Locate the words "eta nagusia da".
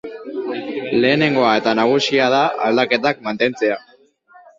1.59-2.39